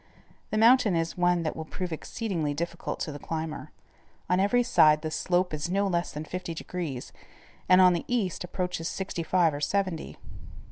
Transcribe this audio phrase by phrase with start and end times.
[0.49, 3.69] The mountain is one that will prove exceedingly difficult to the climber.
[4.31, 7.13] On every side the slope is no less than fifty degrees,
[7.69, 10.17] and on the east, approaches sixty five or seventy.